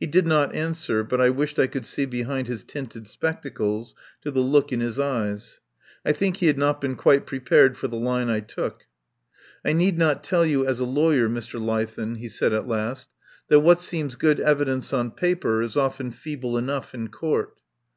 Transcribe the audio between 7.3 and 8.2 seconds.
pared for the